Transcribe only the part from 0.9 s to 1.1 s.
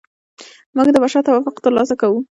د